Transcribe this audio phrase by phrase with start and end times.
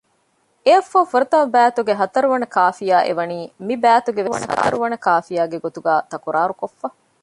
[0.65, 6.87] އެއަށްފަހު ފުރަތަމަ ބައިތުގެ ހަތަރުވަނަ ކާފިޔާ އެ ވަނީ މި ބައިތުގެ ވެސް ހަތަރުވަނަ ކާފިޔާގެ ގޮތުގައި ތަކުރާރުކޮށްފަ